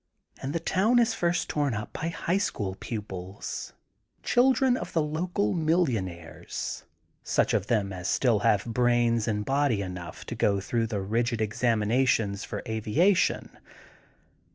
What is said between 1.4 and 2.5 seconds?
torn np by High